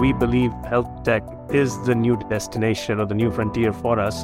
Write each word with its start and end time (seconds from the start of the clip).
we 0.00 0.14
believe 0.14 0.50
health 0.64 0.88
tech 1.04 1.22
is 1.50 1.76
the 1.84 1.94
new 1.94 2.16
destination 2.30 2.98
or 2.98 3.04
the 3.04 3.14
new 3.14 3.30
frontier 3.30 3.70
for 3.70 4.00
us. 4.00 4.22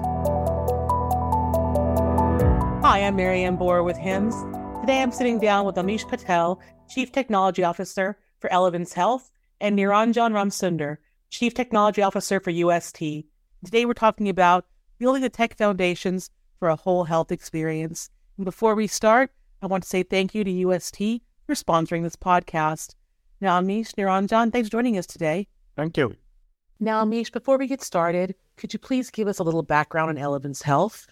Hi, 2.83 3.01
I'm 3.03 3.17
Marianne 3.17 3.59
Bohr 3.59 3.85
with 3.85 3.99
HIMSS. 3.99 4.81
Today 4.81 5.03
I'm 5.03 5.13
sitting 5.13 5.39
down 5.39 5.67
with 5.67 5.77
Amish 5.77 6.09
Patel, 6.09 6.63
Chief 6.89 7.13
Technology 7.13 7.63
Officer 7.63 8.17
for 8.39 8.49
Elevance 8.49 8.95
Health, 8.95 9.31
and 9.61 9.79
Niranjan 9.79 10.33
Ramsunder, 10.33 10.97
Chief 11.29 11.53
Technology 11.53 12.01
Officer 12.01 12.41
for 12.41 12.51
UST. 12.51 12.99
Today 13.63 13.85
we're 13.85 13.93
talking 13.93 14.31
about 14.31 14.65
building 14.99 15.21
the 15.21 15.29
tech 15.29 15.59
foundations 15.59 16.31
for 16.59 16.69
a 16.69 16.77
whole 16.77 17.05
health 17.05 17.31
experience. 17.31 18.09
And 18.39 18.47
before 18.47 18.75
we 18.75 18.87
start, 18.87 19.31
I 19.61 19.67
want 19.67 19.83
to 19.83 19.89
say 19.91 20.03
thank 20.03 20.35
you 20.35 20.43
to 20.43 20.51
UST 20.51 20.97
for 21.45 21.55
sponsoring 21.55 22.03
this 22.03 22.17
podcast. 22.17 22.95
Now, 23.43 23.61
Amish, 23.61 23.93
Niranjan, 23.97 24.51
thanks 24.53 24.69
for 24.69 24.73
joining 24.73 24.97
us 24.97 25.07
today. 25.07 25.49
Thank 25.77 25.97
you. 25.97 26.17
Now, 26.81 27.05
Amish, 27.05 27.33
before 27.33 27.59
we 27.59 27.67
get 27.67 27.83
started, 27.83 28.35
could 28.57 28.73
you 28.73 28.79
please 28.79 29.11
give 29.11 29.29
us 29.29 29.39
a 29.39 29.43
little 29.43 29.63
background 29.63 30.11
on 30.11 30.17
Elevance 30.17 30.63
Health? 30.63 31.07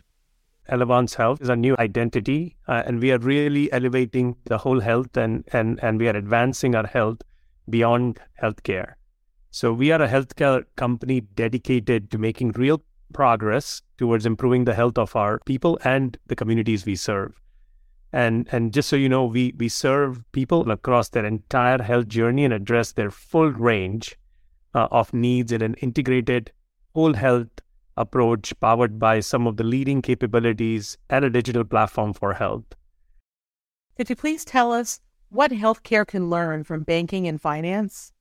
Elevance 0.71 1.15
Health 1.15 1.43
is 1.43 1.51
a 1.51 1.57
new 1.57 1.77
identity, 1.79 2.57
uh, 2.69 2.83
and 2.87 3.01
we 3.01 3.13
are 3.13 3.19
really 3.19 3.71
elevating 3.73 4.37
the 4.47 4.59
whole 4.59 4.81
health 4.81 5.17
and, 5.17 5.45
and, 5.53 5.79
and 5.83 5.99
we 5.99 6.09
are 6.09 6.17
advancing 6.17 6.75
our 6.75 6.87
health 6.87 7.19
beyond 7.69 8.19
healthcare. 8.43 8.95
So, 9.51 9.73
we 9.73 9.93
are 9.93 10.03
a 10.03 10.09
healthcare 10.09 10.65
company 10.77 11.21
dedicated 11.21 12.11
to 12.11 12.19
making 12.19 12.53
real 12.53 12.83
progress 13.13 13.83
towards 13.99 14.27
improving 14.27 14.65
the 14.65 14.75
health 14.75 14.99
of 14.99 15.15
our 15.15 15.39
people 15.47 15.79
and 15.85 16.19
the 16.27 16.37
communities 16.37 16.85
we 16.85 16.97
serve. 16.97 17.41
And, 18.13 18.49
and 18.51 18.73
just 18.73 18.89
so 18.89 18.97
you 18.97 19.09
know, 19.09 19.25
we, 19.25 19.55
we 19.59 19.69
serve 19.69 20.23
people 20.33 20.71
across 20.71 21.11
their 21.11 21.25
entire 21.25 21.83
health 21.83 22.09
journey 22.09 22.45
and 22.45 22.55
address 22.55 22.93
their 22.93 23.11
full 23.11 23.51
range 23.51 24.17
uh, 24.75 24.89
of 24.91 25.13
needs 25.13 25.53
in 25.53 25.63
an 25.63 25.75
integrated 25.75 26.53
whole 26.95 27.15
health 27.15 27.49
approach 27.97 28.53
powered 28.61 28.99
by 28.99 29.21
some 29.21 29.47
of 29.47 29.57
the 29.57 29.65
leading 29.65 30.03
capabilities 30.03 30.99
and 31.09 31.25
a 31.25 31.31
digital 31.31 31.65
platform 31.65 32.13
for 32.13 32.35
health. 32.35 32.65
Could 33.97 34.11
you 34.11 34.17
please 34.17 34.45
tell 34.45 34.73
us 34.73 35.01
what 35.29 35.53
healthcare 35.53 36.07
can 36.07 36.29
learn 36.29 36.65
from 36.65 36.83
banking 36.83 37.29
and 37.29 37.41
finance? 37.41 38.13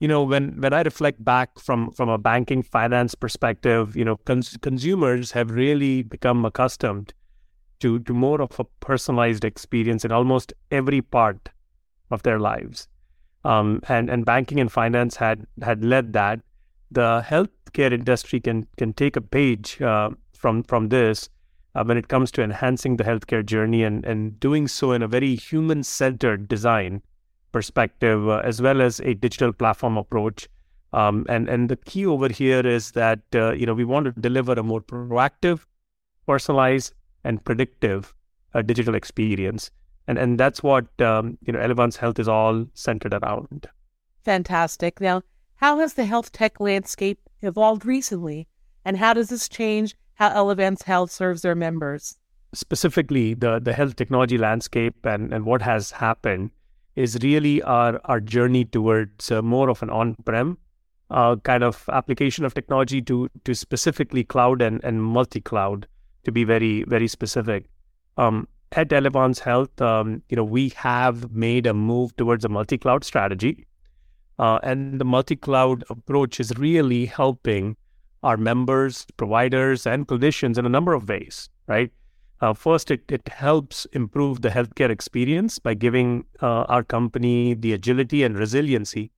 You 0.00 0.06
know, 0.06 0.22
when, 0.22 0.60
when 0.60 0.72
I 0.72 0.82
reflect 0.82 1.24
back 1.24 1.58
from, 1.58 1.90
from 1.90 2.08
a 2.08 2.18
banking 2.18 2.62
finance 2.62 3.16
perspective, 3.16 3.96
you 3.96 4.04
know, 4.04 4.16
cons- 4.16 4.56
consumers 4.62 5.32
have 5.32 5.50
really 5.50 6.02
become 6.02 6.44
accustomed 6.44 7.12
to, 7.80 7.98
to 8.00 8.14
more 8.14 8.40
of 8.40 8.58
a 8.60 8.64
personalized 8.80 9.44
experience 9.44 10.04
in 10.04 10.12
almost 10.12 10.52
every 10.70 11.02
part 11.02 11.48
of 12.10 12.22
their 12.22 12.38
lives. 12.38 12.88
Um, 13.48 13.80
and, 13.88 14.10
and 14.10 14.26
banking 14.26 14.60
and 14.60 14.70
finance 14.70 15.16
had, 15.16 15.46
had 15.62 15.82
led 15.82 16.12
that. 16.12 16.40
The 16.90 17.24
healthcare 17.26 17.92
industry 17.92 18.40
can, 18.40 18.66
can 18.76 18.92
take 18.92 19.16
a 19.16 19.22
page 19.22 19.80
uh, 19.80 20.10
from, 20.34 20.62
from 20.64 20.90
this 20.90 21.30
uh, 21.74 21.84
when 21.84 21.96
it 21.96 22.08
comes 22.08 22.30
to 22.32 22.42
enhancing 22.42 22.96
the 22.96 23.04
healthcare 23.04 23.44
journey 23.44 23.84
and, 23.84 24.04
and 24.04 24.38
doing 24.38 24.68
so 24.68 24.92
in 24.92 25.02
a 25.02 25.08
very 25.08 25.34
human 25.34 25.82
centered 25.82 26.48
design 26.48 27.02
perspective, 27.52 28.28
uh, 28.28 28.42
as 28.44 28.60
well 28.60 28.82
as 28.82 29.00
a 29.00 29.14
digital 29.14 29.52
platform 29.52 29.96
approach. 29.96 30.48
Um, 30.92 31.24
and, 31.28 31.48
and 31.48 31.68
the 31.68 31.76
key 31.76 32.06
over 32.06 32.28
here 32.28 32.66
is 32.66 32.92
that 32.92 33.20
uh, 33.34 33.52
you 33.52 33.66
know 33.66 33.74
we 33.74 33.84
want 33.84 34.06
to 34.06 34.12
deliver 34.20 34.52
a 34.52 34.62
more 34.62 34.80
proactive, 34.80 35.66
personalized, 36.26 36.94
and 37.24 37.44
predictive 37.44 38.14
uh, 38.54 38.62
digital 38.62 38.94
experience. 38.94 39.70
And, 40.08 40.18
and 40.18 40.40
that's 40.40 40.62
what 40.62 40.86
um, 41.00 41.38
you 41.42 41.52
know 41.52 41.60
Elevance 41.60 41.96
Health 41.96 42.18
is 42.18 42.26
all 42.26 42.66
centered 42.74 43.14
around. 43.14 43.68
Fantastic. 44.24 45.00
Now, 45.00 45.22
how 45.56 45.78
has 45.78 45.94
the 45.94 46.06
health 46.06 46.32
tech 46.32 46.58
landscape 46.58 47.20
evolved 47.42 47.86
recently, 47.86 48.48
and 48.84 48.96
how 48.96 49.14
does 49.14 49.28
this 49.28 49.48
change 49.48 49.94
how 50.14 50.30
Elevance 50.30 50.82
Health 50.82 51.12
serves 51.12 51.42
their 51.42 51.54
members? 51.54 52.18
Specifically, 52.52 53.34
the, 53.34 53.60
the 53.60 53.72
health 53.72 53.94
technology 53.94 54.38
landscape 54.38 55.04
and, 55.04 55.32
and 55.32 55.44
what 55.44 55.62
has 55.62 55.92
happened 55.92 56.50
is 56.96 57.18
really 57.22 57.62
our, 57.62 58.00
our 58.06 58.18
journey 58.18 58.64
towards 58.64 59.30
uh, 59.30 59.42
more 59.42 59.70
of 59.70 59.82
an 59.82 59.90
on 59.90 60.16
prem 60.24 60.58
uh, 61.10 61.36
kind 61.36 61.62
of 61.62 61.88
application 61.92 62.44
of 62.44 62.54
technology 62.54 63.00
to, 63.02 63.28
to 63.44 63.54
specifically 63.54 64.24
cloud 64.24 64.60
and, 64.60 64.82
and 64.82 65.02
multi 65.02 65.40
cloud, 65.40 65.86
to 66.24 66.32
be 66.32 66.44
very, 66.44 66.84
very 66.84 67.08
specific. 67.08 67.66
Um, 68.16 68.48
at 68.72 68.88
Elevance 68.90 69.38
Health, 69.40 69.80
um, 69.80 70.22
you 70.28 70.36
know, 70.36 70.44
we 70.44 70.70
have 70.70 71.32
made 71.32 71.66
a 71.66 71.74
move 71.74 72.16
towards 72.16 72.44
a 72.44 72.48
multi 72.48 72.78
cloud 72.78 73.04
strategy. 73.04 73.66
Uh, 74.38 74.58
and 74.62 75.00
the 75.00 75.04
multi 75.04 75.36
cloud 75.36 75.84
approach 75.90 76.38
is 76.38 76.52
really 76.58 77.06
helping 77.06 77.76
our 78.22 78.36
members, 78.36 79.06
providers, 79.16 79.86
and 79.86 80.06
clinicians 80.06 80.58
in 80.58 80.66
a 80.66 80.68
number 80.68 80.92
of 80.92 81.08
ways, 81.08 81.48
right? 81.66 81.90
Uh, 82.40 82.52
first, 82.52 82.90
it, 82.90 83.02
it 83.08 83.26
helps 83.28 83.84
improve 83.86 84.42
the 84.42 84.48
healthcare 84.48 84.90
experience 84.90 85.58
by 85.58 85.74
giving 85.74 86.24
uh, 86.40 86.62
our 86.62 86.84
company 86.84 87.54
the 87.54 87.72
agility 87.72 88.22
and 88.22 88.38
resiliency 88.38 89.10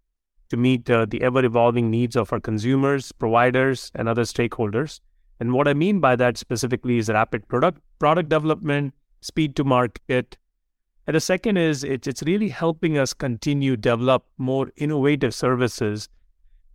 to 0.48 0.56
meet 0.56 0.88
uh, 0.90 1.06
the 1.06 1.22
ever 1.22 1.44
evolving 1.44 1.90
needs 1.90 2.16
of 2.16 2.32
our 2.32 2.40
consumers, 2.40 3.12
providers, 3.12 3.90
and 3.94 4.08
other 4.08 4.22
stakeholders. 4.22 5.00
And 5.38 5.52
what 5.52 5.68
I 5.68 5.74
mean 5.74 6.00
by 6.00 6.16
that 6.16 6.38
specifically 6.38 6.98
is 6.98 7.08
rapid 7.08 7.46
product 7.48 7.80
product 7.98 8.28
development, 8.28 8.94
speed 9.20 9.56
to 9.56 9.64
market. 9.64 10.36
And 11.06 11.16
the 11.16 11.20
second 11.20 11.56
is 11.56 11.84
it's, 11.84 12.06
it's 12.06 12.22
really 12.22 12.48
helping 12.48 12.98
us 12.98 13.12
continue 13.12 13.76
develop 13.76 14.24
more 14.38 14.70
innovative 14.76 15.34
services 15.34 16.08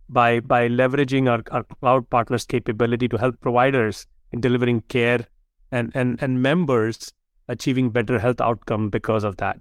by 0.08 0.40
by 0.40 0.68
leveraging 0.68 1.28
our, 1.28 1.42
our 1.50 1.64
cloud 1.64 2.08
partners 2.10 2.44
capability 2.44 3.08
to 3.08 3.16
help 3.16 3.40
providers 3.40 4.06
in 4.32 4.40
delivering 4.40 4.82
care 4.82 5.26
and, 5.72 5.90
and, 5.94 6.22
and 6.22 6.42
members 6.42 7.12
achieving 7.48 7.90
better 7.90 8.18
health 8.18 8.40
outcome 8.40 8.88
because 8.88 9.24
of 9.24 9.36
that. 9.38 9.58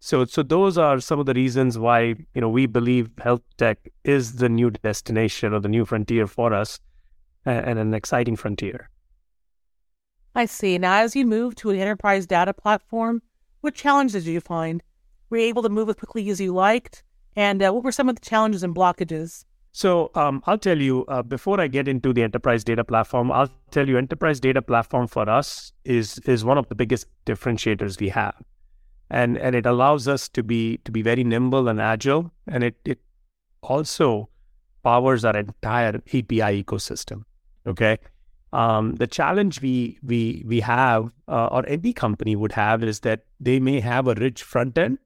So 0.00 0.24
so 0.24 0.42
those 0.42 0.78
are 0.78 1.00
some 1.00 1.20
of 1.20 1.26
the 1.26 1.34
reasons 1.34 1.78
why 1.78 2.14
you 2.34 2.40
know 2.40 2.48
we 2.48 2.66
believe 2.66 3.10
health 3.18 3.42
tech 3.56 3.88
is 4.04 4.36
the 4.36 4.48
new 4.48 4.70
destination 4.70 5.52
or 5.52 5.60
the 5.60 5.68
new 5.68 5.84
frontier 5.84 6.26
for 6.26 6.52
us 6.52 6.80
and 7.44 7.78
an 7.78 7.94
exciting 7.94 8.36
frontier. 8.36 8.90
I 10.38 10.44
see. 10.44 10.78
Now, 10.78 11.00
as 11.00 11.16
you 11.16 11.26
move 11.26 11.56
to 11.56 11.70
an 11.70 11.80
enterprise 11.80 12.24
data 12.24 12.54
platform, 12.54 13.22
what 13.60 13.74
challenges 13.74 14.24
did 14.24 14.30
you 14.30 14.40
find? 14.40 14.84
Were 15.30 15.38
you 15.38 15.46
able 15.46 15.64
to 15.64 15.68
move 15.68 15.88
as 15.88 15.96
quickly 15.96 16.30
as 16.30 16.40
you 16.40 16.54
liked? 16.54 17.02
And 17.34 17.60
uh, 17.60 17.72
what 17.72 17.82
were 17.82 17.90
some 17.90 18.08
of 18.08 18.14
the 18.14 18.20
challenges 18.20 18.62
and 18.62 18.72
blockages? 18.72 19.44
So 19.72 20.12
um, 20.14 20.40
I'll 20.46 20.56
tell 20.56 20.80
you 20.80 21.04
uh, 21.06 21.24
before 21.24 21.60
I 21.60 21.66
get 21.66 21.88
into 21.88 22.12
the 22.12 22.22
enterprise 22.22 22.62
data 22.62 22.84
platform, 22.84 23.32
I'll 23.32 23.50
tell 23.72 23.88
you 23.88 23.98
enterprise 23.98 24.38
data 24.38 24.62
platform 24.62 25.08
for 25.08 25.28
us 25.28 25.72
is 25.84 26.20
is 26.20 26.44
one 26.44 26.56
of 26.56 26.68
the 26.68 26.76
biggest 26.76 27.06
differentiators 27.26 27.98
we 27.98 28.10
have, 28.10 28.36
and 29.10 29.36
and 29.36 29.56
it 29.56 29.66
allows 29.66 30.06
us 30.06 30.28
to 30.28 30.44
be 30.44 30.78
to 30.84 30.92
be 30.92 31.02
very 31.02 31.24
nimble 31.24 31.66
and 31.66 31.80
agile, 31.80 32.30
and 32.46 32.62
it 32.62 32.76
it 32.84 33.00
also 33.62 34.28
powers 34.84 35.24
our 35.24 35.36
entire 35.36 35.96
API 35.96 36.62
ecosystem. 36.62 37.24
Okay, 37.66 37.98
um, 38.52 38.94
the 38.94 39.06
challenge 39.06 39.60
we 39.60 39.98
we 40.02 40.42
we 40.46 40.60
have 40.60 41.10
uh, 41.28 41.46
or 41.46 41.68
any 41.68 41.92
company 41.92 42.36
would 42.36 42.52
have 42.52 42.82
is 42.82 43.00
that 43.00 43.24
they 43.40 43.60
may 43.60 43.80
have 43.80 44.08
a 44.08 44.14
rich 44.14 44.42
front 44.42 44.78
end, 44.78 44.98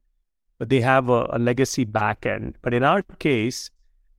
but 0.58 0.69
they 0.69 0.80
have 0.80 1.08
a, 1.08 1.26
a 1.30 1.38
legacy 1.38 1.84
back 1.84 2.25
end. 2.25 2.56
But 2.62 2.75
in 2.75 2.84
our 2.84 3.03
case 3.19 3.70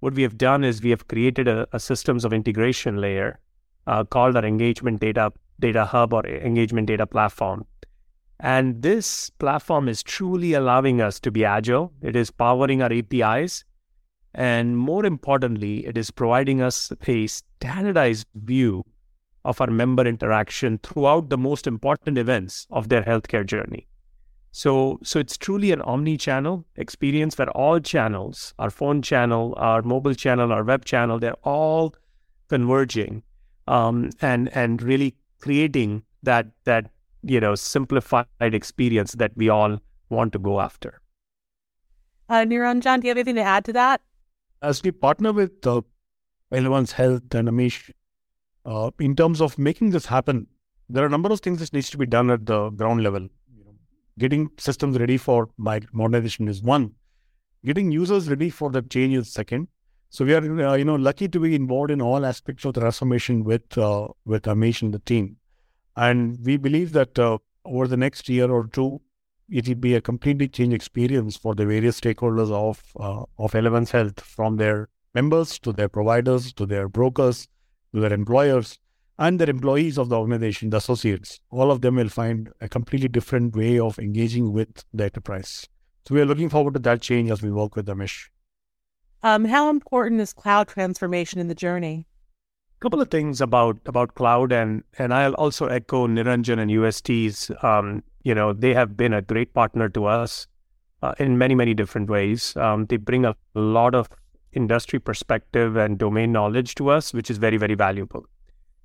what 0.03 0.15
we 0.15 0.21
have 0.21 0.37
done 0.37 0.65
is 0.65 0.81
we 0.81 0.89
have 0.89 1.07
created 1.07 1.47
a, 1.47 1.65
a 1.71 1.79
systems 1.79 2.25
of 2.25 2.33
integration 2.33 2.97
layer 2.97 3.39
uh, 3.87 4.03
called 4.03 4.35
our 4.35 4.43
engagement 4.43 4.99
data 4.99 5.31
data 5.61 5.85
hub 5.85 6.13
or 6.13 6.25
engagement 6.27 6.87
data 6.87 7.07
platform. 7.07 7.65
And 8.41 8.81
this 8.81 9.29
platform 9.29 9.87
is 9.87 10.03
truly 10.03 10.53
allowing 10.53 10.99
us 10.99 11.21
to 11.21 11.31
be 11.31 11.45
agile. 11.45 11.93
It 12.01 12.17
is 12.17 12.31
powering 12.31 12.81
our 12.81 12.91
APIs. 12.91 13.63
And 14.35 14.77
more 14.77 15.05
importantly, 15.05 15.85
it 15.85 15.97
is 15.97 16.11
providing 16.11 16.61
us 16.61 16.91
a 17.07 17.27
standardized 17.27 18.27
view 18.35 18.83
of 19.45 19.59
our 19.59 19.67
member 19.67 20.05
interaction 20.05 20.79
throughout 20.79 21.29
the 21.29 21.37
most 21.37 21.67
important 21.67 22.17
events 22.17 22.67
of 22.71 22.89
their 22.89 23.03
healthcare 23.03 23.45
journey. 23.45 23.87
So, 24.51 24.99
so 25.03 25.19
it's 25.19 25.35
truly 25.35 25.71
an 25.71 25.81
omni-channel 25.81 26.63
experience 26.75 27.37
where 27.37 27.49
all 27.49 27.79
channels, 27.79 28.53
our 28.59 28.69
phone 28.69 29.01
channel, 29.01 29.55
our 29.57 29.81
mobile 29.81 30.13
channel, 30.13 30.53
our 30.53 30.63
web 30.63 30.85
channel, 30.85 31.19
they're 31.19 31.33
all 31.43 31.95
converging, 32.49 33.23
um, 33.67 34.11
and 34.21 34.55
and 34.55 34.81
really 34.81 35.15
creating 35.39 36.03
that 36.21 36.47
that 36.65 36.91
you 37.23 37.39
know 37.39 37.55
simplified 37.55 38.27
experience 38.41 39.13
that 39.13 39.31
we 39.35 39.49
all 39.49 39.79
want 40.09 40.33
to 40.33 40.39
go 40.39 40.61
after. 40.61 41.01
Uh, 42.29 42.45
Niranjan, 42.45 43.01
do 43.01 43.07
you 43.07 43.09
have 43.09 43.17
anything 43.17 43.35
to 43.35 43.41
add 43.41 43.65
to 43.65 43.73
that? 43.73 44.01
As 44.61 44.83
we 44.83 44.91
partner 44.91 45.33
with 45.33 45.65
uh, 45.65 45.81
Elevance 46.51 46.91
Health 46.91 47.33
and 47.33 47.49
Amish, 47.49 47.89
uh, 48.65 48.91
in 48.99 49.15
terms 49.15 49.41
of 49.41 49.57
making 49.57 49.91
this 49.91 50.05
happen, 50.05 50.47
there 50.89 51.03
are 51.03 51.07
a 51.07 51.09
number 51.09 51.31
of 51.31 51.39
things 51.39 51.59
that 51.59 51.73
needs 51.73 51.89
to 51.89 51.97
be 51.97 52.05
done 52.05 52.29
at 52.29 52.45
the 52.45 52.69
ground 52.71 53.03
level 53.03 53.27
getting 54.19 54.49
systems 54.57 54.99
ready 54.99 55.17
for 55.17 55.49
modernization 55.57 56.47
is 56.47 56.61
one. 56.61 56.93
Getting 57.65 57.91
users 57.91 58.29
ready 58.29 58.49
for 58.49 58.69
the 58.69 58.81
change 58.81 59.15
is 59.15 59.31
second. 59.31 59.67
So 60.09 60.25
we 60.25 60.33
are, 60.33 60.67
uh, 60.67 60.75
you 60.75 60.85
know, 60.85 60.95
lucky 60.95 61.27
to 61.27 61.39
be 61.39 61.55
involved 61.55 61.89
in 61.89 62.01
all 62.01 62.25
aspects 62.25 62.65
of 62.65 62.73
the 62.73 62.81
transformation 62.81 63.43
with 63.43 63.77
uh, 63.77 64.09
with 64.25 64.43
Amish 64.43 64.81
and 64.83 64.93
the 64.93 64.99
team, 64.99 65.37
and 65.95 66.37
we 66.45 66.57
believe 66.57 66.91
that 66.91 67.17
uh, 67.17 67.39
over 67.65 67.87
the 67.87 67.97
next 67.97 68.29
year 68.29 68.51
or 68.51 68.67
two, 68.67 69.01
it 69.49 69.67
will 69.67 69.75
be 69.75 69.95
a 69.95 70.01
completely 70.01 70.47
changed 70.47 70.75
experience 70.75 71.35
for 71.35 71.55
the 71.55 71.65
various 71.65 71.99
stakeholders 71.99 72.51
of 72.51 72.83
uh, 72.99 73.23
of 73.39 73.53
Elevance 73.53 73.89
Health, 73.89 74.19
from 74.19 74.57
their 74.57 74.89
members 75.15 75.57
to 75.59 75.73
their 75.73 75.89
providers 75.89 76.53
to 76.53 76.67
their 76.67 76.87
brokers 76.87 77.47
to 77.93 78.01
their 78.01 78.13
employers 78.13 78.79
and 79.19 79.39
their 79.39 79.49
employees 79.49 79.97
of 79.97 80.09
the 80.09 80.17
organization, 80.17 80.69
the 80.69 80.77
associates. 80.77 81.39
All 81.51 81.71
of 81.71 81.81
them 81.81 81.95
will 81.95 82.09
find 82.09 82.49
a 82.61 82.67
completely 82.67 83.07
different 83.07 83.55
way 83.55 83.79
of 83.79 83.99
engaging 83.99 84.51
with 84.51 84.83
the 84.93 85.05
enterprise. 85.05 85.67
So 86.07 86.15
we 86.15 86.21
are 86.21 86.25
looking 86.25 86.49
forward 86.49 86.73
to 86.73 86.79
that 86.81 87.01
change 87.01 87.29
as 87.29 87.41
we 87.41 87.51
work 87.51 87.75
with 87.75 87.87
Amish. 87.87 88.29
Um, 89.21 89.45
how 89.45 89.69
important 89.69 90.19
is 90.19 90.33
cloud 90.33 90.67
transformation 90.67 91.39
in 91.39 91.47
the 91.47 91.55
journey? 91.55 92.07
A 92.77 92.81
couple 92.81 92.99
of 92.99 93.09
things 93.09 93.39
about 93.39 93.77
about 93.85 94.15
cloud, 94.15 94.51
and 94.51 94.83
and 94.97 95.13
I'll 95.13 95.35
also 95.35 95.67
echo 95.67 96.07
Niranjan 96.07 96.59
and 96.59 96.69
UST's. 96.69 97.49
Um, 97.61 98.03
you 98.23 98.35
know, 98.35 98.51
they 98.51 98.73
have 98.73 98.97
been 98.97 99.13
a 99.13 99.21
great 99.21 99.53
partner 99.53 99.87
to 99.89 100.05
us 100.05 100.47
uh, 101.01 101.13
in 101.19 101.37
many 101.37 101.55
many 101.55 101.73
different 101.73 102.09
ways. 102.09 102.57
Um, 102.57 102.85
they 102.87 102.97
bring 102.97 103.23
a 103.23 103.35
lot 103.53 103.95
of 103.95 104.09
industry 104.53 104.99
perspective 104.99 105.75
and 105.75 105.97
domain 105.97 106.31
knowledge 106.31 106.75
to 106.75 106.89
us, 106.89 107.13
which 107.13 107.29
is 107.29 107.37
very 107.37 107.57
very 107.57 107.75
valuable. 107.75 108.25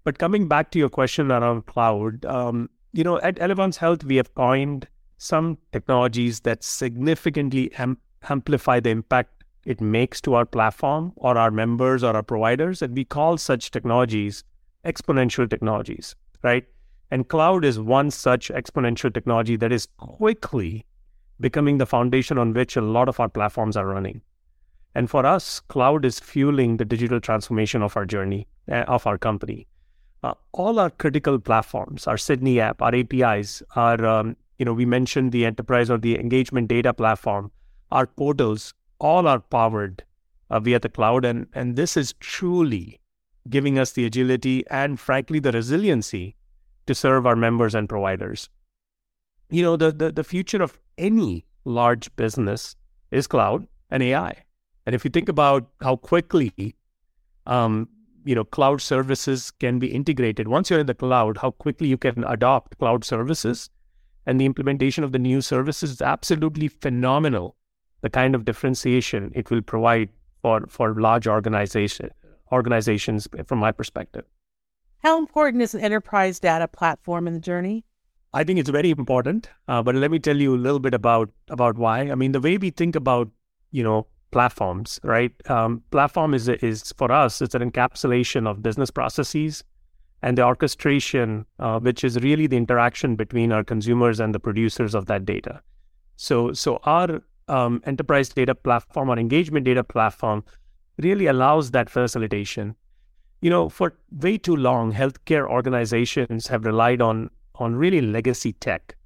But 0.05 0.19
coming 0.19 0.49
back 0.49 0.71
to 0.71 0.79
your 0.79 0.89
question 0.89 1.31
around 1.31 1.67
cloud, 1.67 2.25
um, 2.25 2.71
you 2.93 3.05
know, 3.05 3.21
at 3.21 3.37
Elevance 3.37 3.77
Health, 3.77 4.05
we 4.05 4.17
have 4.17 4.35
coined 4.35 4.89
some 5.19 5.59
technologies 5.73 6.41
that 6.41 6.65
significantly 6.65 7.73
am- 7.75 7.99
amplify 8.29 8.81
the 8.81 8.91
impact 8.91 9.45
it 9.65 9.81
makes 9.81 10.21
to 10.23 10.35
our 10.35 10.47
platform 10.47 11.13
or 11.17 11.37
our 11.37 11.51
members 11.51 12.03
or 12.03 12.15
our 12.15 12.23
providers. 12.23 12.81
And 12.81 12.97
we 12.97 13.05
call 13.05 13.37
such 13.37 13.71
technologies 13.71 14.45
exponential 14.85 15.51
technologies, 15.51 16.15
right? 16.43 16.65
And 17.11 17.29
cloud 17.29 17.65
is 17.65 17.79
one 17.79 18.11
such 18.11 18.49
exponential 18.49 19.13
technology 19.13 19.57
that 19.57 19.73
is 19.73 19.87
quickly 19.99 20.87
becoming 21.41 21.79
the 21.79 21.87
foundation 21.87 22.39
on 22.39 22.53
which 22.53 22.77
a 22.77 22.81
lot 22.81 23.09
of 23.09 23.21
our 23.21 23.29
platforms 23.29 23.77
are 23.77 23.87
running. 23.87 24.23
And 24.99 25.09
for 25.09 25.25
us, 25.25 25.61
cloud 25.61 26.05
is 26.05 26.19
fueling 26.19 26.77
the 26.77 26.85
digital 26.85 27.21
transformation 27.21 27.83
of 27.83 27.97
our 27.97 28.05
journey, 28.05 28.49
uh, 28.69 28.83
of 28.89 29.07
our 29.07 29.17
company. 29.17 29.69
Uh, 30.25 30.35
all 30.51 30.81
our 30.81 30.91
critical 30.91 31.39
platforms, 31.39 32.09
our 32.09 32.19
Sydney 32.19 32.59
app, 32.59 32.83
our 32.83 32.93
APIs, 32.93 33.63
our, 33.77 34.05
um, 34.05 34.35
you 34.59 34.65
know, 34.65 34.73
we 34.73 34.85
mentioned 34.85 35.31
the 35.31 35.47
enterprise 35.47 35.89
or 35.89 35.99
the 35.99 36.19
engagement 36.19 36.67
data 36.67 36.93
platform, 36.93 37.53
our 37.93 38.09
portals, 38.09 38.75
all 38.99 39.29
are 39.29 39.39
powered 39.39 40.03
uh, 40.51 40.59
via 40.59 40.81
the 40.81 40.89
cloud. 40.89 41.25
And, 41.25 41.47
and 41.55 41.77
this 41.77 41.97
is 41.97 42.15
truly 42.15 42.99
giving 43.49 43.79
us 43.79 43.93
the 43.93 44.05
agility 44.05 44.65
and, 44.69 44.99
frankly, 44.99 45.39
the 45.39 45.53
resiliency 45.53 46.35
to 46.87 46.95
serve 46.97 47.25
our 47.25 47.37
members 47.37 47.77
and 47.77 47.89
providers. 47.89 48.49
You 49.49 49.63
know, 49.63 49.77
the, 49.77 49.93
the, 49.93 50.11
the 50.11 50.25
future 50.25 50.61
of 50.61 50.77
any 50.99 51.45
large 51.65 52.17
business 52.17 52.75
is 53.13 53.29
cloud 53.29 53.69
and 53.93 54.03
AI. 54.03 54.43
And 54.89 54.95
if 54.95 55.05
you 55.05 55.11
think 55.11 55.29
about 55.29 55.69
how 55.83 55.97
quickly, 55.97 56.75
um, 57.45 57.91
you 58.25 58.35
know, 58.35 58.43
cloud 58.43 58.81
services 58.81 59.51
can 59.51 59.79
be 59.79 59.89
integrated, 59.89 60.49
once 60.49 60.71
you're 60.71 60.81
in 60.81 60.87
the 60.87 60.95
cloud, 60.95 61.37
how 61.37 61.51
quickly 61.51 61.89
you 61.89 61.99
can 61.99 62.25
adopt 62.25 62.79
cloud 62.79 63.05
services 63.05 63.69
and 64.25 64.41
the 64.41 64.47
implementation 64.47 65.05
of 65.05 65.13
the 65.13 65.19
new 65.19 65.43
services 65.43 65.91
is 65.91 66.01
absolutely 66.01 66.69
phenomenal 66.69 67.55
the 68.01 68.09
kind 68.09 68.35
of 68.35 68.47
differentiation 68.47 69.31
it 69.35 69.51
will 69.51 69.61
provide 69.61 70.09
for, 70.41 70.65
for 70.69 70.95
large 70.95 71.27
organization, 71.27 72.09
organizations 72.51 73.29
from 73.45 73.59
my 73.59 73.71
perspective. 73.71 74.25
How 75.01 75.19
important 75.19 75.63
is 75.63 75.75
an 75.75 75.83
enterprise 75.83 76.41
data 76.41 76.67
platform 76.67 77.29
in 77.29 77.35
the 77.35 77.41
journey? 77.41 77.85
I 78.33 78.43
think 78.43 78.59
it's 78.59 78.71
very 78.71 78.89
important, 78.89 79.51
uh, 79.69 79.83
but 79.83 79.97
let 79.97 80.11
me 80.11 80.19
tell 80.19 80.39
you 80.39 80.55
a 80.55 80.57
little 80.57 80.81
bit 80.81 80.95
about 80.95 81.29
about 81.51 81.77
why. 81.77 82.11
I 82.11 82.15
mean, 82.15 82.33
the 82.33 82.41
way 82.41 82.57
we 82.57 82.71
think 82.71 82.97
about 82.97 83.29
you 83.71 83.85
know 83.85 84.07
platforms, 84.31 85.01
right? 85.03 85.33
Um, 85.51 85.83
platform 85.91 86.35
is 86.35 86.49
is 86.49 86.93
for 86.97 87.11
us 87.11 87.41
it's 87.41 87.55
an 87.55 87.71
encapsulation 87.71 88.47
of 88.47 88.63
business 88.63 88.91
processes 88.91 89.65
and 90.23 90.37
the 90.37 90.43
orchestration, 90.43 91.47
uh, 91.59 91.79
which 91.79 92.03
is 92.03 92.19
really 92.21 92.47
the 92.47 92.57
interaction 92.57 93.15
between 93.15 93.53
our 93.53 93.63
consumers 93.63 94.21
and 94.21 94.35
the 94.35 94.41
producers 94.41 94.95
of 94.95 95.07
that 95.07 95.25
data. 95.25 95.63
So 96.17 96.53
so 96.53 96.81
our 96.85 97.23
um, 97.49 97.83
enterprise 97.87 98.29
data 98.29 98.55
platform 98.55 99.11
or 99.11 99.19
engagement 99.19 99.65
data 99.65 99.85
platform 99.85 100.45
really 100.99 101.27
allows 101.27 101.71
that 101.71 101.89
facilitation. 101.89 102.75
You 103.41 103.51
know, 103.51 103.69
for 103.69 103.95
way 104.11 104.37
too 104.37 104.57
long, 104.57 104.93
healthcare 104.93 105.49
organizations 105.49 106.49
have 106.49 106.65
relied 106.65 107.01
on 107.01 107.31
on 107.55 107.75
really 107.77 108.01
legacy 108.01 108.53
tech 108.53 108.97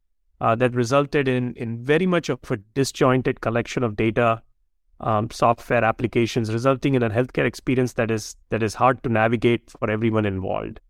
uh, 0.41 0.55
that 0.57 0.75
resulted 0.75 1.29
in 1.29 1.55
in 1.55 1.83
very 1.85 2.07
much 2.07 2.29
of 2.29 2.39
a 2.51 2.57
disjointed 2.75 3.41
collection 3.41 3.83
of 3.85 3.97
data, 3.97 4.43
um, 5.03 5.31
software 5.31 5.85
applications, 5.85 6.53
resulting 6.53 6.95
in 6.95 7.03
a 7.03 7.11
healthcare 7.11 7.45
experience 7.45 7.95
that 7.95 8.11
is 8.11 8.37
that 8.51 8.63
is 8.63 8.75
hard 8.75 9.03
to 9.03 9.09
navigate 9.09 9.71
for 9.71 9.91
everyone 9.91 10.27
involved. 10.27 10.81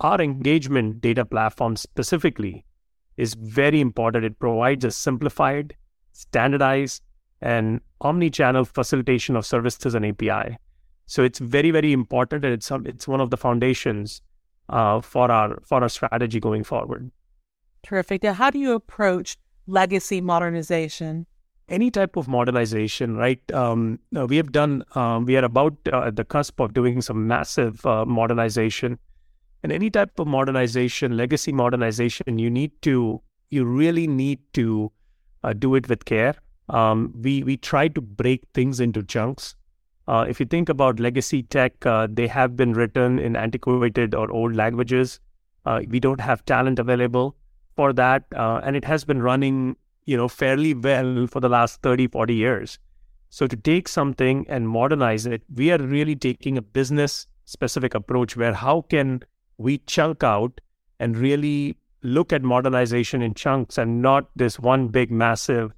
Our 0.00 0.20
engagement 0.20 1.00
data 1.00 1.24
platform 1.24 1.76
specifically 1.76 2.64
is 3.16 3.34
very 3.34 3.80
important. 3.80 4.24
It 4.24 4.38
provides 4.38 4.84
a 4.84 4.90
simplified, 4.90 5.74
standardized 6.12 7.02
and 7.42 7.80
omni-channel 8.00 8.64
facilitation 8.64 9.36
of 9.36 9.44
services 9.44 9.94
and 9.94 10.06
API. 10.06 10.56
So 11.06 11.22
it's 11.24 11.38
very, 11.38 11.70
very 11.70 11.92
important, 11.92 12.44
and 12.44 12.54
it's 12.54 12.70
it's 12.84 13.08
one 13.08 13.20
of 13.20 13.30
the 13.30 13.36
foundations 13.36 14.22
uh, 14.68 15.00
for 15.00 15.30
our 15.30 15.60
for 15.62 15.82
our 15.82 15.88
strategy 15.88 16.38
going 16.38 16.62
forward. 16.64 17.10
Terrific. 17.82 18.22
Now, 18.22 18.34
how 18.34 18.50
do 18.50 18.58
you 18.58 18.74
approach 18.74 19.36
legacy 19.66 20.20
modernization? 20.20 21.26
Any 21.70 21.88
type 21.88 22.16
of 22.16 22.26
modernization, 22.26 23.16
right? 23.16 23.40
Um, 23.52 24.00
we 24.10 24.36
have 24.36 24.50
done. 24.50 24.82
Um, 24.96 25.24
we 25.24 25.36
are 25.36 25.44
about 25.44 25.76
uh, 25.92 26.08
at 26.08 26.16
the 26.16 26.24
cusp 26.24 26.58
of 26.58 26.74
doing 26.74 27.00
some 27.00 27.28
massive 27.28 27.86
uh, 27.86 28.04
modernization, 28.04 28.98
and 29.62 29.70
any 29.70 29.88
type 29.88 30.18
of 30.18 30.26
modernization, 30.26 31.16
legacy 31.16 31.52
modernization, 31.52 32.40
you 32.40 32.50
need 32.50 32.72
to, 32.82 33.22
you 33.50 33.64
really 33.64 34.08
need 34.08 34.40
to 34.54 34.90
uh, 35.44 35.52
do 35.52 35.76
it 35.76 35.88
with 35.88 36.04
care. 36.06 36.34
Um, 36.68 37.14
we 37.22 37.44
we 37.44 37.56
try 37.56 37.86
to 37.86 38.00
break 38.00 38.42
things 38.52 38.80
into 38.80 39.04
chunks. 39.04 39.54
Uh, 40.08 40.26
if 40.28 40.40
you 40.40 40.46
think 40.46 40.68
about 40.68 40.98
legacy 40.98 41.44
tech, 41.44 41.86
uh, 41.86 42.08
they 42.10 42.26
have 42.26 42.56
been 42.56 42.72
written 42.72 43.20
in 43.20 43.36
antiquated 43.36 44.12
or 44.12 44.28
old 44.32 44.56
languages. 44.56 45.20
Uh, 45.64 45.82
we 45.88 46.00
don't 46.00 46.20
have 46.20 46.44
talent 46.46 46.80
available 46.80 47.36
for 47.76 47.92
that, 47.92 48.24
uh, 48.34 48.60
and 48.64 48.74
it 48.74 48.84
has 48.84 49.04
been 49.04 49.22
running, 49.22 49.76
you 50.10 50.16
know, 50.16 50.26
fairly 50.26 50.74
well 50.74 51.28
for 51.28 51.38
the 51.38 51.48
last 51.48 51.82
30, 51.82 52.08
40 52.08 52.34
years. 52.34 52.78
So 53.28 53.46
to 53.46 53.54
take 53.54 53.86
something 53.86 54.44
and 54.48 54.68
modernize 54.68 55.24
it, 55.24 55.42
we 55.54 55.70
are 55.70 55.78
really 55.78 56.16
taking 56.16 56.58
a 56.58 56.62
business 56.62 57.28
specific 57.44 57.94
approach 57.94 58.36
where 58.36 58.52
how 58.52 58.80
can 58.82 59.22
we 59.58 59.78
chunk 59.78 60.24
out 60.24 60.60
and 60.98 61.16
really 61.16 61.76
look 62.02 62.32
at 62.32 62.42
modernization 62.42 63.22
in 63.22 63.34
chunks 63.34 63.78
and 63.78 64.02
not 64.02 64.28
this 64.34 64.58
one 64.58 64.88
big 64.88 65.12
massive 65.12 65.70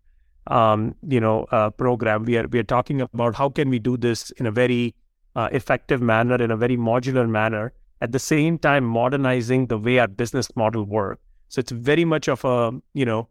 um, 0.46 0.94
you 1.08 1.20
know 1.20 1.44
uh, 1.50 1.68
program 1.70 2.24
we 2.24 2.36
are 2.36 2.46
we 2.48 2.58
are 2.58 2.70
talking 2.74 3.00
about 3.00 3.34
how 3.34 3.48
can 3.48 3.68
we 3.68 3.78
do 3.78 3.96
this 3.96 4.30
in 4.32 4.46
a 4.46 4.50
very 4.50 4.94
uh, 5.36 5.48
effective 5.52 6.00
manner 6.00 6.36
in 6.42 6.50
a 6.50 6.56
very 6.56 6.76
modular 6.76 7.28
manner 7.28 7.72
at 8.00 8.12
the 8.12 8.18
same 8.18 8.58
time 8.58 8.84
modernizing 8.84 9.66
the 9.66 9.78
way 9.78 9.98
our 9.98 10.08
business 10.08 10.54
model 10.56 10.84
work 10.84 11.20
so 11.48 11.60
it's 11.60 11.72
very 11.72 12.04
much 12.04 12.28
of 12.28 12.44
a 12.44 12.72
you 12.92 13.04
know 13.04 13.28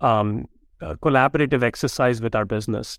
um, 0.00 0.46
a 0.80 0.96
collaborative 0.96 1.62
exercise 1.62 2.20
with 2.20 2.34
our 2.34 2.44
business 2.44 2.98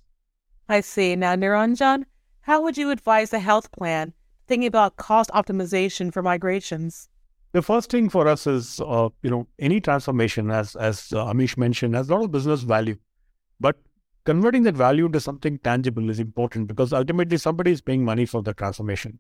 i 0.69 0.81
see 0.81 1.15
now 1.15 1.35
niranjan 1.35 2.03
how 2.41 2.61
would 2.61 2.77
you 2.77 2.91
advise 2.91 3.33
a 3.33 3.39
health 3.39 3.71
plan 3.71 4.13
thinking 4.47 4.67
about 4.67 4.95
cost 4.97 5.29
optimization 5.31 6.13
for 6.13 6.21
migrations 6.21 7.09
the 7.55 7.61
first 7.61 7.89
thing 7.89 8.09
for 8.09 8.27
us 8.27 8.47
is, 8.47 8.81
uh, 8.85 9.07
you 9.23 9.29
know, 9.29 9.47
any 9.59 9.79
transformation, 9.79 10.51
as 10.51 10.75
as 10.75 11.13
uh, 11.13 11.23
Amish 11.27 11.57
mentioned, 11.57 11.95
has 11.95 12.09
a 12.09 12.13
lot 12.13 12.25
of 12.25 12.31
business 12.33 12.63
value, 12.63 12.97
but 13.61 13.77
converting 14.25 14.63
that 14.63 14.75
value 14.75 15.05
into 15.05 15.21
something 15.21 15.57
tangible 15.59 16.09
is 16.09 16.19
important 16.19 16.67
because 16.67 16.91
ultimately 16.91 17.37
somebody 17.37 17.71
is 17.71 17.79
paying 17.79 18.03
money 18.03 18.25
for 18.25 18.43
the 18.43 18.53
transformation. 18.53 19.19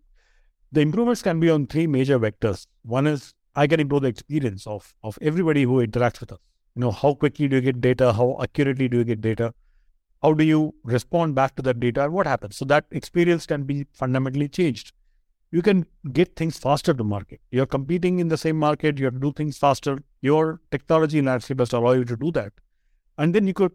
The 0.73 0.81
improvements 0.81 1.21
can 1.21 1.39
be 1.39 1.49
on 1.49 1.67
three 1.67 1.87
major 1.87 2.19
vectors. 2.19 2.67
One 2.81 3.07
is 3.07 3.33
I 3.55 3.67
can 3.67 3.79
improve 3.79 4.01
the 4.01 4.09
experience 4.09 4.67
of 4.67 4.93
of 5.01 5.17
everybody 5.21 5.63
who 5.63 5.87
interacts 5.87 6.19
with 6.19 6.33
us. 6.33 6.39
You 6.75 6.81
know, 6.81 6.91
how 6.91 7.13
quickly 7.13 7.47
do 7.47 7.57
you 7.57 7.61
get 7.61 7.81
data? 7.81 8.13
How 8.13 8.37
accurately 8.41 8.87
do 8.87 8.97
you 8.97 9.03
get 9.03 9.21
data? 9.21 9.53
How 10.21 10.33
do 10.33 10.43
you 10.43 10.73
respond 10.83 11.35
back 11.35 11.55
to 11.55 11.61
that 11.63 11.79
data? 11.79 12.03
And 12.03 12.13
what 12.13 12.27
happens? 12.27 12.57
So 12.57 12.65
that 12.65 12.85
experience 12.91 13.45
can 13.45 13.63
be 13.63 13.85
fundamentally 13.93 14.47
changed 14.47 14.93
you 15.55 15.61
can 15.61 15.85
get 16.11 16.35
things 16.35 16.57
faster 16.57 16.93
to 16.93 17.03
market. 17.03 17.39
You're 17.49 17.65
competing 17.65 18.19
in 18.19 18.27
the 18.27 18.37
same 18.37 18.57
market, 18.57 18.99
you 18.99 19.05
have 19.05 19.13
to 19.13 19.19
do 19.19 19.31
things 19.31 19.57
faster. 19.57 19.99
Your 20.21 20.59
technology 20.69 21.21
landscape 21.21 21.59
has 21.59 21.69
to 21.69 21.77
allow 21.77 21.93
you 21.93 22.03
to 22.05 22.17
do 22.17 22.31
that. 22.31 22.51
And 23.17 23.33
then 23.33 23.47
you 23.47 23.53
could 23.53 23.71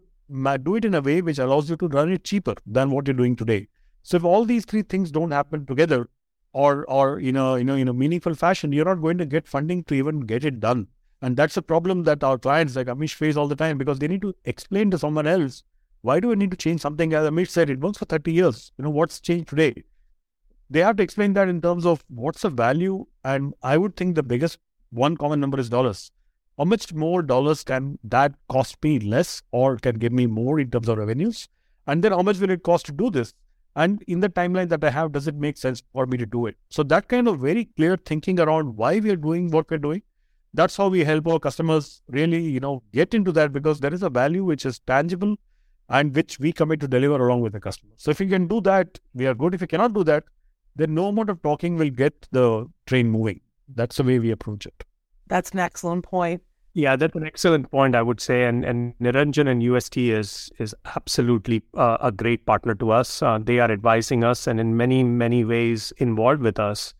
do 0.63 0.75
it 0.75 0.85
in 0.85 0.93
a 0.93 1.01
way 1.01 1.21
which 1.23 1.39
allows 1.39 1.71
you 1.71 1.77
to 1.77 1.87
run 1.87 2.11
it 2.11 2.23
cheaper 2.23 2.53
than 2.65 2.91
what 2.91 3.07
you're 3.07 3.15
doing 3.15 3.35
today. 3.35 3.67
So 4.03 4.17
if 4.17 4.23
all 4.23 4.45
these 4.45 4.65
three 4.65 4.83
things 4.83 5.09
don't 5.11 5.31
happen 5.31 5.65
together, 5.65 6.07
or 6.53 6.85
or 6.85 7.19
you 7.19 7.31
know 7.31 7.55
you 7.55 7.63
know 7.63 7.75
in 7.75 7.87
a 7.87 7.93
meaningful 7.93 8.35
fashion, 8.35 8.71
you're 8.73 8.85
not 8.85 9.01
going 9.01 9.17
to 9.17 9.25
get 9.25 9.47
funding 9.47 9.83
to 9.85 9.95
even 9.95 10.19
get 10.21 10.43
it 10.43 10.59
done. 10.59 10.87
And 11.21 11.37
that's 11.37 11.57
a 11.57 11.61
problem 11.61 12.03
that 12.03 12.23
our 12.23 12.37
clients 12.37 12.75
like 12.75 12.87
Amish 12.87 13.13
face 13.13 13.35
all 13.35 13.47
the 13.47 13.55
time 13.55 13.77
because 13.77 13.99
they 13.99 14.07
need 14.07 14.21
to 14.21 14.35
explain 14.45 14.89
to 14.91 14.97
someone 14.97 15.27
else 15.27 15.63
why 16.01 16.19
do 16.19 16.29
we 16.29 16.35
need 16.35 16.51
to 16.51 16.57
change 16.57 16.81
something? 16.81 17.13
As 17.13 17.29
Amish 17.29 17.49
said, 17.49 17.69
it 17.69 17.79
works 17.79 17.99
for 17.99 18.05
30 18.05 18.33
years. 18.33 18.71
You 18.77 18.85
know, 18.85 18.89
what's 18.89 19.19
changed 19.19 19.49
today? 19.49 19.83
They 20.69 20.79
have 20.79 20.95
to 20.97 21.03
explain 21.03 21.33
that 21.33 21.47
in 21.47 21.61
terms 21.61 21.85
of 21.85 22.03
what's 22.07 22.41
the 22.41 22.49
value. 22.49 23.05
And 23.23 23.53
I 23.61 23.77
would 23.77 23.95
think 23.95 24.15
the 24.15 24.23
biggest 24.23 24.57
one 24.89 25.15
common 25.15 25.39
number 25.39 25.59
is 25.59 25.69
dollars. 25.69 26.11
How 26.57 26.65
much 26.65 26.93
more 26.93 27.21
dollars 27.21 27.63
can 27.63 27.99
that 28.03 28.33
cost 28.49 28.83
me 28.83 28.99
less 28.99 29.41
or 29.51 29.77
can 29.77 29.95
give 29.95 30.11
me 30.11 30.25
more 30.25 30.59
in 30.59 30.71
terms 30.71 30.89
of 30.89 30.97
revenues? 30.97 31.47
And 31.87 32.03
then 32.03 32.11
how 32.11 32.21
much 32.21 32.39
will 32.39 32.49
it 32.49 32.63
cost 32.63 32.87
to 32.87 32.91
do 32.91 33.09
this? 33.09 33.33
And 33.75 34.03
in 34.07 34.19
the 34.19 34.29
timeline 34.29 34.69
that 34.69 34.83
I 34.83 34.89
have, 34.89 35.11
does 35.11 35.27
it 35.27 35.35
make 35.35 35.57
sense 35.57 35.83
for 35.93 36.05
me 36.05 36.17
to 36.17 36.25
do 36.25 36.45
it? 36.45 36.57
So 36.69 36.83
that 36.83 37.07
kind 37.07 37.27
of 37.27 37.39
very 37.39 37.65
clear 37.77 37.95
thinking 37.95 38.39
around 38.39 38.75
why 38.75 38.99
we 38.99 39.11
are 39.11 39.15
doing 39.15 39.49
what 39.51 39.69
we're 39.69 39.77
doing 39.77 40.01
that's 40.53 40.75
how 40.75 40.87
we 40.87 41.03
help 41.03 41.27
our 41.27 41.39
customers 41.39 42.01
really 42.09 42.41
you 42.41 42.59
know 42.59 42.83
get 42.93 43.13
into 43.13 43.31
that 43.31 43.53
because 43.53 43.79
there 43.79 43.93
is 43.93 44.03
a 44.03 44.09
value 44.09 44.43
which 44.43 44.65
is 44.65 44.79
tangible 44.79 45.35
and 45.89 46.15
which 46.15 46.39
we 46.39 46.51
commit 46.53 46.79
to 46.79 46.87
deliver 46.87 47.27
along 47.27 47.41
with 47.41 47.51
the 47.51 47.59
customer. 47.59 47.91
So 47.97 48.11
if 48.11 48.19
you 48.21 48.27
can 48.27 48.47
do 48.47 48.61
that 48.61 48.99
we 49.13 49.27
are 49.27 49.33
good. 49.33 49.53
If 49.53 49.61
you 49.61 49.67
cannot 49.67 49.93
do 49.93 50.03
that 50.05 50.23
then 50.75 50.93
no 50.93 51.07
amount 51.07 51.29
of 51.29 51.41
talking 51.41 51.75
will 51.77 51.89
get 51.89 52.27
the 52.31 52.65
train 52.85 53.09
moving. 53.09 53.41
That's 53.73 53.97
the 53.97 54.03
way 54.03 54.19
we 54.19 54.31
approach 54.31 54.65
it. 54.65 54.83
That's 55.27 55.51
an 55.51 55.59
excellent 55.59 56.05
point. 56.05 56.41
Yeah 56.73 56.95
that's 56.95 57.15
an 57.15 57.25
excellent 57.25 57.69
point 57.69 57.95
i 57.95 58.01
would 58.01 58.21
say. 58.21 58.45
And 58.45 58.65
and 58.65 58.93
niranjan 58.99 59.49
and 59.49 59.63
ust 59.63 59.97
is 59.97 60.51
is 60.59 60.75
absolutely 60.95 61.63
uh, 61.75 61.97
a 62.01 62.11
great 62.11 62.45
partner 62.45 62.75
to 62.75 62.91
us. 62.91 63.21
Uh, 63.21 63.39
they 63.41 63.59
are 63.59 63.71
advising 63.71 64.23
us 64.23 64.47
and 64.47 64.59
in 64.59 64.75
many 64.75 65.03
many 65.03 65.45
ways 65.45 65.93
involved 65.97 66.41
with 66.41 66.59
us 66.59 66.93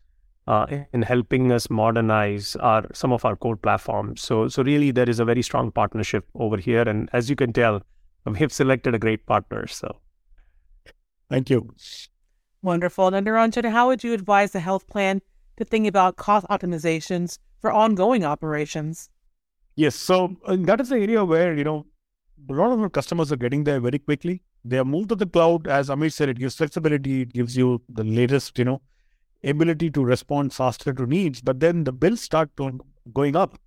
uh, 0.46 0.66
in 0.92 1.02
helping 1.02 1.52
us 1.52 1.70
modernize 1.70 2.56
our 2.56 2.84
some 2.92 3.12
of 3.12 3.24
our 3.24 3.36
core 3.36 3.56
platforms. 3.56 4.22
So 4.22 4.48
so 4.48 4.62
really 4.62 4.90
there 4.90 5.08
is 5.08 5.20
a 5.20 5.24
very 5.24 5.42
strong 5.42 5.70
partnership 5.70 6.26
over 6.34 6.56
here, 6.56 6.82
and 6.82 7.08
as 7.12 7.30
you 7.30 7.36
can 7.36 7.52
tell, 7.52 7.82
we 8.26 8.38
have 8.38 8.52
selected 8.52 8.94
a 8.94 8.98
great 8.98 9.26
partner. 9.26 9.66
So 9.66 9.96
thank 11.30 11.50
you. 11.50 11.74
Wonderful. 12.62 13.14
And 13.14 13.26
Niranjan, 13.26 13.70
how 13.70 13.88
would 13.88 14.04
you 14.04 14.12
advise 14.12 14.52
the 14.52 14.60
health 14.60 14.86
plan 14.86 15.20
to 15.56 15.64
think 15.64 15.86
about 15.86 16.16
cost 16.16 16.46
optimizations 16.48 17.38
for 17.60 17.72
ongoing 17.72 18.24
operations? 18.24 19.10
Yes, 19.74 19.94
so 19.94 20.36
uh, 20.46 20.56
that 20.60 20.80
is 20.80 20.90
the 20.90 20.96
area 20.96 21.24
where 21.24 21.54
you 21.54 21.64
know 21.64 21.86
a 22.48 22.52
lot 22.52 22.72
of 22.72 22.80
our 22.80 22.90
customers 22.90 23.32
are 23.32 23.36
getting 23.36 23.64
there 23.64 23.80
very 23.80 23.98
quickly. 23.98 24.42
They 24.64 24.78
are 24.78 24.84
moved 24.84 25.08
to 25.08 25.14
the 25.16 25.26
cloud, 25.26 25.66
as 25.66 25.88
Amit 25.88 26.12
said. 26.12 26.28
It 26.28 26.38
gives 26.38 26.56
flexibility. 26.56 27.22
It 27.22 27.32
gives 27.32 27.56
you 27.56 27.82
the 27.88 28.04
latest, 28.04 28.58
you 28.58 28.64
know, 28.64 28.80
ability 29.44 29.90
to 29.90 30.04
respond 30.04 30.52
faster 30.52 30.92
to 30.92 31.06
needs, 31.06 31.40
but 31.40 31.60
then 31.60 31.84
the 31.84 31.92
bills 31.92 32.20
start 32.20 32.50
going 33.12 33.36
up. 33.36 33.58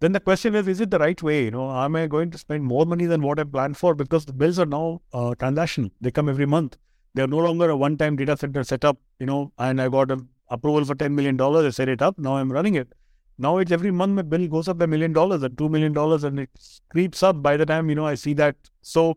Then 0.00 0.12
the 0.12 0.20
question 0.20 0.54
is, 0.54 0.68
is 0.68 0.80
it 0.80 0.90
the 0.90 0.98
right 0.98 1.20
way? 1.22 1.44
You 1.44 1.50
know, 1.50 1.70
am 1.70 1.96
I 1.96 2.06
going 2.06 2.30
to 2.30 2.38
spend 2.38 2.64
more 2.64 2.86
money 2.86 3.06
than 3.06 3.20
what 3.22 3.40
I 3.40 3.44
planned 3.44 3.76
for? 3.76 3.94
Because 3.94 4.24
the 4.24 4.32
bills 4.32 4.58
are 4.58 4.66
now 4.66 5.02
uh, 5.12 5.34
transactional. 5.38 5.90
They 6.00 6.12
come 6.12 6.28
every 6.28 6.46
month. 6.46 6.76
They're 7.14 7.26
no 7.26 7.38
longer 7.38 7.68
a 7.70 7.76
one-time 7.76 8.16
data 8.16 8.36
center 8.36 8.62
setup, 8.62 8.98
you 9.18 9.26
know, 9.26 9.52
and 9.58 9.80
I 9.80 9.88
got 9.88 10.12
an 10.12 10.28
approval 10.50 10.84
for 10.84 10.94
$10 10.94 11.12
million. 11.12 11.40
I 11.40 11.70
set 11.70 11.88
it 11.88 12.00
up. 12.00 12.16
Now 12.18 12.36
I'm 12.36 12.52
running 12.52 12.76
it. 12.76 12.92
Now 13.38 13.58
it's 13.58 13.72
every 13.72 13.90
month 13.90 14.12
my 14.14 14.22
bill 14.22 14.46
goes 14.48 14.68
up 14.68 14.80
a 14.80 14.86
million 14.86 15.12
dollars 15.12 15.42
and 15.42 15.56
$2 15.56 15.70
million 15.70 15.96
and 16.24 16.40
it 16.40 16.50
creeps 16.90 17.22
up 17.22 17.42
by 17.42 17.56
the 17.56 17.66
time, 17.66 17.88
you 17.88 17.94
know, 17.94 18.06
I 18.06 18.14
see 18.14 18.34
that. 18.34 18.56
So 18.82 19.16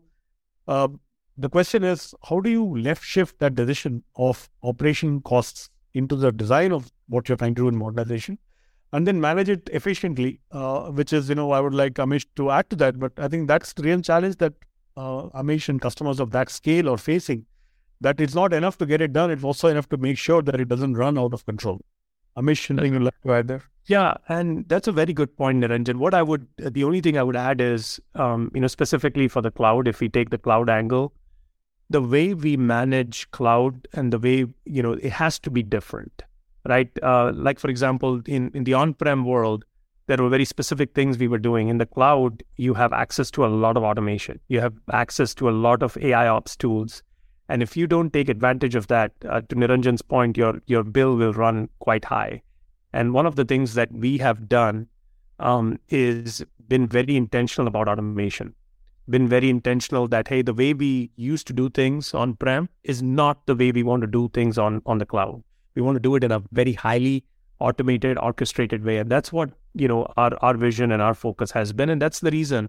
uh, 0.68 0.88
the 1.36 1.48
question 1.48 1.82
is, 1.82 2.14
how 2.28 2.40
do 2.40 2.50
you 2.50 2.64
left 2.78 3.04
shift 3.04 3.38
that 3.40 3.54
decision 3.54 4.04
of 4.16 4.48
operation 4.62 5.20
costs 5.22 5.70
into 5.94 6.16
the 6.16 6.32
design 6.32 6.72
of 6.72 6.90
what 7.08 7.28
you're 7.28 7.36
trying 7.36 7.54
to 7.54 7.62
do 7.62 7.68
in 7.68 7.76
modernization 7.76 8.38
and 8.92 9.06
then 9.06 9.20
manage 9.20 9.48
it 9.48 9.68
efficiently, 9.72 10.40
uh, 10.50 10.90
which 10.90 11.12
is, 11.12 11.28
you 11.28 11.34
know, 11.34 11.52
I 11.52 11.60
would 11.60 11.74
like 11.74 11.94
Amish 11.94 12.26
to 12.36 12.50
add 12.50 12.68
to 12.70 12.76
that. 12.76 12.98
But 12.98 13.12
I 13.16 13.28
think 13.28 13.48
that's 13.48 13.72
the 13.72 13.82
real 13.82 14.00
challenge 14.00 14.36
that 14.36 14.52
uh, 14.96 15.28
Amish 15.30 15.68
and 15.68 15.80
customers 15.80 16.20
of 16.20 16.30
that 16.32 16.50
scale 16.50 16.90
are 16.90 16.98
facing, 16.98 17.46
that 18.00 18.20
it's 18.20 18.34
not 18.34 18.52
enough 18.52 18.76
to 18.78 18.86
get 18.86 19.00
it 19.00 19.12
done. 19.12 19.30
It's 19.30 19.44
also 19.44 19.68
enough 19.68 19.88
to 19.90 19.96
make 19.96 20.18
sure 20.18 20.42
that 20.42 20.60
it 20.60 20.68
doesn't 20.68 20.94
run 20.94 21.18
out 21.18 21.32
of 21.32 21.46
control. 21.46 21.80
Amish, 22.36 22.70
anything 22.70 22.94
you'd 22.94 23.02
like 23.02 23.20
to 23.22 23.32
add 23.32 23.48
there? 23.48 23.62
Yeah, 23.86 24.14
and 24.28 24.68
that's 24.68 24.88
a 24.88 24.92
very 24.92 25.12
good 25.12 25.36
point, 25.36 25.62
Niranjan. 25.62 25.96
What 25.96 26.14
I 26.14 26.22
would, 26.22 26.46
the 26.56 26.84
only 26.84 27.00
thing 27.00 27.18
I 27.18 27.22
would 27.22 27.36
add 27.36 27.60
is, 27.60 28.00
um, 28.14 28.50
you 28.54 28.60
know, 28.60 28.68
specifically 28.68 29.26
for 29.26 29.42
the 29.42 29.50
cloud, 29.50 29.88
if 29.88 30.00
we 30.00 30.08
take 30.08 30.30
the 30.30 30.38
cloud 30.38 30.70
angle, 30.70 31.12
the 31.92 32.02
way 32.02 32.34
we 32.34 32.56
manage 32.56 33.30
cloud 33.30 33.88
and 33.92 34.12
the 34.12 34.18
way 34.18 34.46
you 34.64 34.82
know 34.82 34.92
it 34.92 35.12
has 35.12 35.38
to 35.38 35.50
be 35.50 35.62
different 35.62 36.22
right? 36.68 36.90
Uh, 37.02 37.32
like 37.34 37.58
for 37.58 37.68
example 37.68 38.20
in 38.26 38.50
in 38.54 38.64
the 38.64 38.74
on-prem 38.74 39.24
world 39.24 39.64
there 40.08 40.18
were 40.18 40.28
very 40.28 40.44
specific 40.44 40.94
things 40.94 41.16
we 41.16 41.28
were 41.28 41.38
doing. 41.38 41.68
In 41.68 41.78
the 41.78 41.86
cloud 41.86 42.42
you 42.56 42.74
have 42.74 42.92
access 42.92 43.30
to 43.32 43.46
a 43.46 43.48
lot 43.48 43.76
of 43.76 43.84
automation. 43.84 44.40
You 44.48 44.60
have 44.60 44.74
access 44.92 45.34
to 45.34 45.48
a 45.48 45.56
lot 45.66 45.82
of 45.82 45.96
ai 45.98 46.26
ops 46.26 46.56
tools. 46.56 47.02
And 47.48 47.62
if 47.62 47.76
you 47.76 47.86
don't 47.86 48.12
take 48.12 48.28
advantage 48.28 48.74
of 48.74 48.86
that 48.88 49.12
uh, 49.28 49.42
to 49.42 49.56
niranjan's 49.56 50.02
point 50.02 50.36
your 50.36 50.60
your 50.66 50.82
bill 50.82 51.16
will 51.16 51.32
run 51.32 51.68
quite 51.78 52.04
high. 52.04 52.42
And 52.92 53.14
one 53.14 53.26
of 53.26 53.36
the 53.36 53.44
things 53.44 53.74
that 53.74 53.92
we 53.92 54.18
have 54.18 54.48
done 54.48 54.86
um, 55.38 55.78
is 55.88 56.44
been 56.68 56.86
very 56.86 57.16
intentional 57.16 57.66
about 57.66 57.88
automation 57.88 58.54
been 59.08 59.28
very 59.28 59.50
intentional 59.50 60.06
that 60.08 60.28
hey 60.28 60.42
the 60.42 60.54
way 60.54 60.72
we 60.72 61.10
used 61.16 61.46
to 61.46 61.52
do 61.52 61.68
things 61.68 62.14
on 62.14 62.34
prem 62.34 62.68
is 62.84 63.02
not 63.02 63.46
the 63.46 63.54
way 63.54 63.72
we 63.72 63.82
want 63.82 64.00
to 64.02 64.06
do 64.06 64.28
things 64.28 64.58
on 64.58 64.82
on 64.86 64.98
the 64.98 65.06
cloud. 65.06 65.42
We 65.74 65.82
want 65.82 65.96
to 65.96 66.00
do 66.00 66.14
it 66.16 66.24
in 66.24 66.32
a 66.32 66.42
very 66.52 66.72
highly 66.72 67.24
automated 67.58 68.18
orchestrated 68.18 68.84
way. 68.84 68.98
And 68.98 69.10
that's 69.10 69.32
what 69.32 69.50
you 69.74 69.88
know 69.88 70.06
our 70.16 70.32
our 70.42 70.54
vision 70.54 70.92
and 70.92 71.02
our 71.02 71.14
focus 71.14 71.50
has 71.50 71.72
been. 71.72 71.90
And 71.90 72.00
that's 72.00 72.20
the 72.20 72.30
reason 72.30 72.68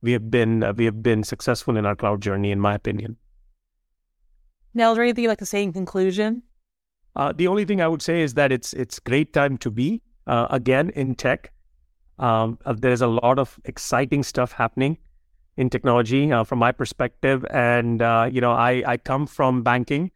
we 0.00 0.12
have 0.12 0.30
been 0.30 0.62
uh, 0.62 0.72
we 0.72 0.84
have 0.84 1.02
been 1.02 1.24
successful 1.24 1.76
in 1.76 1.86
our 1.86 1.96
cloud 1.96 2.22
journey 2.22 2.50
in 2.50 2.60
my 2.60 2.74
opinion. 2.74 3.16
Now 4.72 4.90
is 4.90 4.96
there 4.96 5.04
anything 5.04 5.24
you'd 5.24 5.28
like 5.28 5.38
to 5.38 5.46
say 5.46 5.62
in 5.62 5.72
conclusion 5.72 6.42
uh, 7.16 7.32
the 7.32 7.46
only 7.46 7.64
thing 7.64 7.80
i 7.80 7.86
would 7.86 8.02
say 8.02 8.22
is 8.22 8.34
that 8.34 8.50
it's 8.50 8.72
it's 8.72 8.98
great 8.98 9.32
time 9.32 9.56
to 9.58 9.70
be 9.70 10.02
uh, 10.26 10.46
again 10.50 10.90
in 10.90 11.14
tech. 11.14 11.52
Um, 12.18 12.58
uh, 12.64 12.74
there's 12.78 13.02
a 13.02 13.06
lot 13.08 13.38
of 13.38 13.58
exciting 13.64 14.22
stuff 14.22 14.52
happening 14.52 14.98
in 15.56 15.70
technology 15.70 16.32
uh, 16.32 16.44
from 16.44 16.58
my 16.58 16.72
perspective. 16.72 17.44
And, 17.50 18.02
uh, 18.02 18.28
you 18.30 18.40
know, 18.40 18.52
I, 18.52 18.82
I 18.86 18.96
come 18.96 19.26
from 19.26 19.62
banking, 19.62 20.10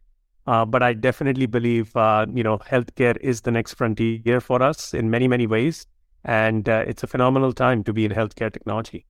uh, 0.47 0.65
but 0.65 0.83
I 0.83 0.93
definitely 0.93 1.45
believe, 1.45 1.95
uh, 1.95 2.25
you 2.33 2.43
know, 2.43 2.57
healthcare 2.59 3.17
is 3.17 3.41
the 3.41 3.51
next 3.51 3.73
frontier 3.75 4.41
for 4.41 4.61
us 4.61 4.93
in 4.93 5.09
many, 5.09 5.27
many 5.27 5.47
ways. 5.47 5.87
And 6.25 6.67
uh, 6.67 6.83
it's 6.85 7.03
a 7.03 7.07
phenomenal 7.07 7.53
time 7.53 7.83
to 7.85 7.93
be 7.93 8.05
in 8.05 8.11
healthcare 8.11 8.51
technology. 8.51 9.05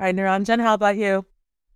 All 0.00 0.06
right, 0.06 0.16
Niranjan, 0.16 0.60
how 0.60 0.74
about 0.74 0.96
you? 0.96 1.26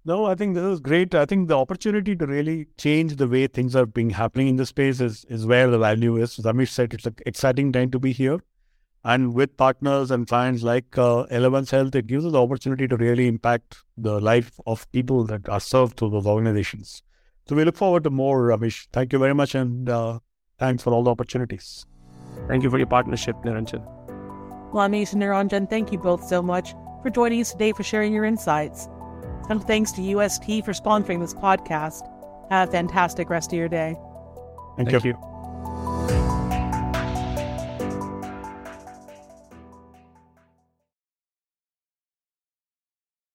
No, 0.06 0.24
I 0.24 0.34
think 0.34 0.54
this 0.54 0.64
is 0.64 0.80
great. 0.80 1.14
I 1.14 1.26
think 1.26 1.48
the 1.48 1.58
opportunity 1.58 2.16
to 2.16 2.26
really 2.26 2.68
change 2.78 3.16
the 3.16 3.28
way 3.28 3.46
things 3.46 3.76
are 3.76 3.84
being 3.84 4.08
happening 4.08 4.48
in 4.48 4.56
the 4.56 4.64
space 4.64 4.98
is, 5.00 5.26
is 5.28 5.44
where 5.44 5.68
the 5.70 5.78
value 5.78 6.16
is. 6.16 6.38
As 6.38 6.46
Amish 6.46 6.70
said, 6.70 6.94
it's 6.94 7.04
an 7.04 7.16
exciting 7.26 7.70
time 7.70 7.90
to 7.90 7.98
be 7.98 8.12
here. 8.12 8.40
And 9.02 9.32
with 9.32 9.56
partners 9.56 10.10
and 10.10 10.26
clients 10.26 10.62
like 10.62 10.98
uh, 10.98 11.24
Elevance 11.30 11.70
Health, 11.70 11.94
it 11.94 12.06
gives 12.06 12.26
us 12.26 12.32
the 12.32 12.42
opportunity 12.42 12.86
to 12.86 12.96
really 12.96 13.28
impact 13.28 13.78
the 13.96 14.20
life 14.20 14.52
of 14.66 14.90
people 14.92 15.24
that 15.24 15.48
are 15.48 15.60
served 15.60 15.96
through 15.96 16.10
those 16.10 16.26
organizations. 16.26 17.02
So 17.48 17.56
we 17.56 17.64
look 17.64 17.76
forward 17.76 18.04
to 18.04 18.10
more, 18.10 18.42
Ramesh. 18.48 18.88
Thank 18.92 19.12
you 19.12 19.18
very 19.18 19.34
much, 19.34 19.54
and 19.54 19.88
uh, 19.88 20.18
thanks 20.58 20.82
for 20.82 20.92
all 20.92 21.02
the 21.02 21.10
opportunities. 21.10 21.86
Thank 22.46 22.62
you 22.62 22.70
for 22.70 22.78
your 22.78 22.86
partnership, 22.86 23.36
Niranjan. 23.36 23.84
Well, 24.72 24.88
Amish 24.88 25.12
and 25.12 25.22
Niranjan, 25.22 25.68
thank 25.68 25.92
you 25.92 25.98
both 25.98 26.22
so 26.24 26.42
much 26.42 26.74
for 27.02 27.10
joining 27.10 27.40
us 27.40 27.52
today 27.52 27.72
for 27.72 27.82
sharing 27.82 28.12
your 28.12 28.24
insights. 28.24 28.88
And 29.48 29.64
thanks 29.64 29.90
to 29.92 30.02
UST 30.02 30.64
for 30.64 30.72
sponsoring 30.72 31.20
this 31.20 31.34
podcast. 31.34 32.06
Have 32.50 32.68
a 32.68 32.72
fantastic 32.72 33.30
rest 33.30 33.52
of 33.52 33.58
your 33.58 33.68
day. 33.68 33.96
Thank, 34.76 34.90
thank 34.90 35.04
you. 35.04 35.10
you. 35.10 35.29